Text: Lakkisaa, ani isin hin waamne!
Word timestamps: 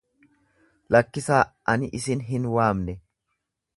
Lakkisaa, 0.95 1.41
ani 1.73 1.91
isin 2.01 2.25
hin 2.31 2.49
waamne! 2.57 2.97